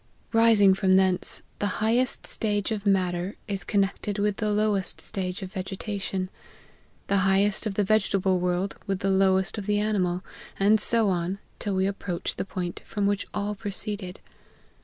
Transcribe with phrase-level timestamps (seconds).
[0.33, 5.53] Rising from thence, the highest stage of matter is connected with the lowest stage of
[5.53, 6.27] vege tation;
[7.05, 10.23] the highest of the vegetable world, with the lowest of the animal,
[10.59, 14.21] and so on, till we ap proach the point from which all proceeded.